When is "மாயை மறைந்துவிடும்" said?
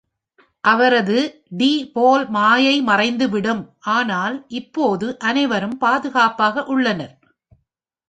2.29-3.63